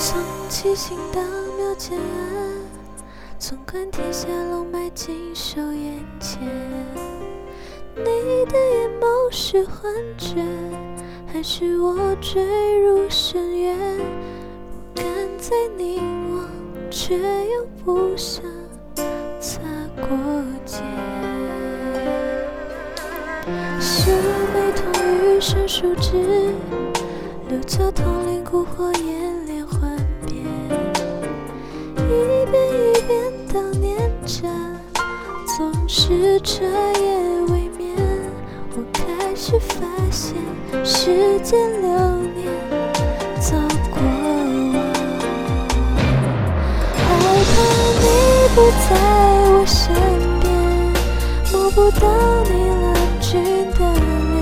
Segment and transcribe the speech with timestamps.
[0.00, 1.20] 从七星到
[1.56, 1.96] 庙前，
[3.48, 6.38] 纵观天下龙脉尽收眼前。
[7.96, 10.44] 你的眼眸是幻觉，
[11.32, 13.74] 还是我坠入深渊？
[14.92, 15.06] 不敢
[15.38, 16.02] 再凝
[16.34, 16.46] 望，
[16.90, 18.44] 却又不想
[19.40, 19.62] 擦
[19.96, 20.06] 过
[20.66, 20.84] 肩。
[23.80, 24.12] 秀
[24.52, 24.92] 美同
[25.24, 26.52] 玉生树枝，
[27.48, 29.37] 六角铜铃蛊惑眼
[36.08, 37.06] 是彻夜
[37.48, 37.94] 未眠。
[38.74, 39.04] 我开
[39.36, 40.34] 始发现，
[40.82, 41.90] 时间流
[42.34, 42.48] 年
[43.38, 43.54] 走
[43.90, 44.00] 过
[44.72, 44.74] 往，
[46.96, 47.04] 害
[47.44, 47.52] 怕
[48.00, 48.08] 你
[48.54, 48.56] 不
[48.88, 48.88] 在
[49.52, 49.92] 我身
[50.40, 50.48] 边，
[51.52, 52.08] 摸不到
[52.44, 52.86] 你冷
[53.20, 54.34] 峻的脸，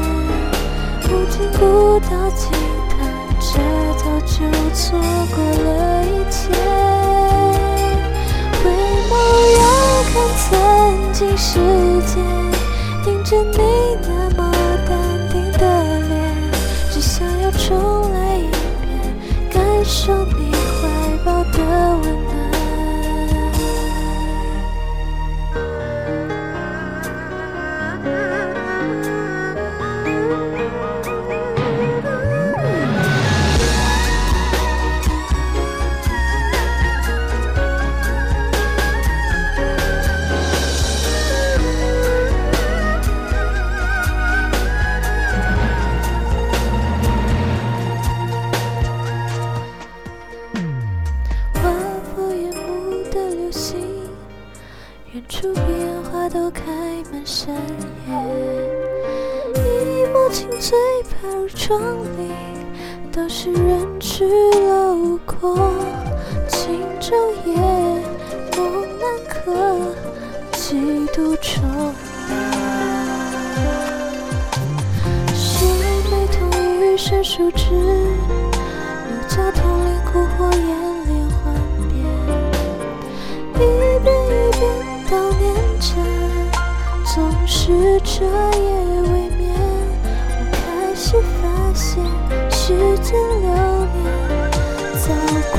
[1.03, 2.49] 不经孤岛惊
[2.91, 2.95] 叹，
[3.41, 3.59] 这
[3.99, 4.37] 早就
[4.73, 4.97] 错
[5.35, 6.76] 过了一切。
[11.19, 11.59] 曾经世
[12.03, 12.21] 界，
[13.03, 13.59] 盯着你
[14.03, 14.53] 那么
[14.87, 14.95] 淡
[15.31, 16.53] 定的脸，
[16.93, 18.51] 只想要重来一
[18.83, 19.17] 遍，
[19.51, 20.51] 感受你
[55.29, 56.63] 处彼岸花都开
[57.13, 57.55] 满山
[58.07, 58.13] 野。
[59.55, 65.59] 一抹青翠爬入窗棂，都是人去楼空。
[66.49, 67.57] 轻舟夜，
[68.57, 69.35] 梦难可，
[70.53, 71.63] 几度重
[72.29, 72.33] 来。
[75.35, 75.67] 秀
[76.11, 76.39] 美同
[76.81, 77.65] 玉山树枝。
[79.09, 80.96] 六角铜铃蛊惑眼
[88.01, 88.71] 彻夜
[89.03, 89.55] 未眠。
[90.39, 92.05] 我开始发现，
[92.51, 92.65] 时
[92.99, 93.49] 间流
[93.93, 93.97] 年
[94.99, 95.05] 走
[95.53, 95.55] 过，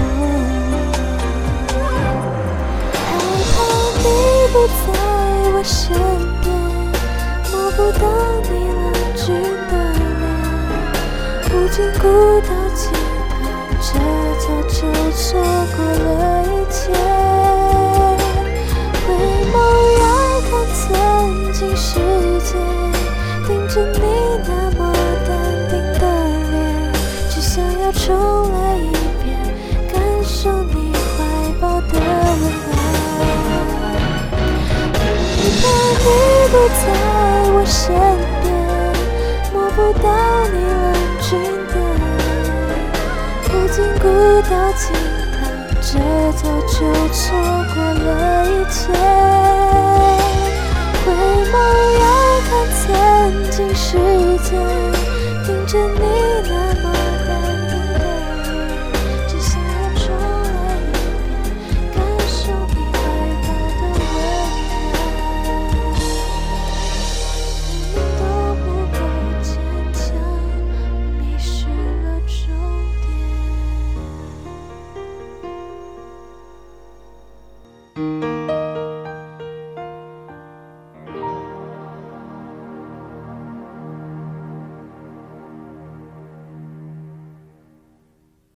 [2.94, 3.08] 害
[3.54, 3.56] 怕
[4.00, 4.06] 你
[4.54, 4.78] 不在
[5.54, 5.76] 我身
[6.42, 6.46] 边，
[7.52, 8.04] 摸不到
[8.44, 9.26] 你冷峻
[9.68, 10.06] 的脸，
[11.44, 12.06] 不经孤
[12.42, 12.50] 岛
[35.90, 35.94] 你
[36.52, 36.84] 不在
[37.54, 37.80] 我身
[38.44, 38.46] 边，
[39.54, 40.06] 摸不到
[40.52, 40.86] 你冷
[41.22, 41.28] 峻
[41.68, 42.76] 的脸，
[43.44, 44.06] 不经孤
[44.50, 44.84] 岛惊
[45.32, 45.36] 叹，
[45.82, 45.90] 这
[46.34, 46.76] 早就
[47.14, 47.24] 错